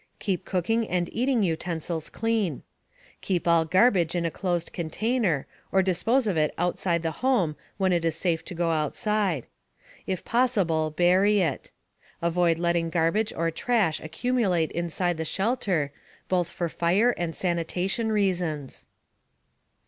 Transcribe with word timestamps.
Keep 0.17 0.45
cooking 0.45 0.89
and 0.89 1.13
eating 1.13 1.43
utensils 1.43 2.09
clean. 2.09 2.63
Keep 3.21 3.47
all 3.47 3.65
garbage 3.65 4.15
in 4.15 4.25
a 4.25 4.31
closed 4.31 4.73
container, 4.73 5.45
or 5.71 5.83
dispose 5.83 6.25
of 6.25 6.35
it 6.35 6.55
outside 6.57 7.03
the 7.03 7.11
home 7.21 7.55
when 7.77 7.93
it 7.93 8.03
is 8.03 8.15
safe 8.15 8.43
to 8.45 8.55
go 8.55 8.71
outside. 8.71 9.45
If 10.07 10.25
possible, 10.25 10.89
bury 10.89 11.41
it. 11.41 11.69
Avoid 12.19 12.57
letting 12.57 12.89
garbage 12.89 13.31
or 13.33 13.51
trash 13.51 13.99
accumulate 13.99 14.71
inside 14.71 15.17
the 15.17 15.23
shelter, 15.23 15.91
both 16.27 16.47
for 16.47 16.67
fire 16.67 17.11
and 17.11 17.35
sanitation 17.35 18.11
reasons. 18.11 18.87